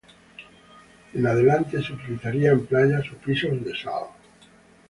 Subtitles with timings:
[1.13, 4.05] En adelante, se utilizarían playas o pisos de sal.